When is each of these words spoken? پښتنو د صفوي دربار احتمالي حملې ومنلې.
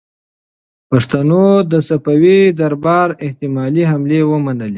پښتنو 0.89 1.45
د 1.71 1.73
صفوي 1.89 2.39
دربار 2.59 3.09
احتمالي 3.25 3.83
حملې 3.91 4.21
ومنلې. 4.25 4.69